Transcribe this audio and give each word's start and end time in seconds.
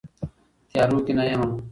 تيارو 0.71 1.05
كي 1.05 1.13
نه 1.17 1.23
يمه 1.31 1.47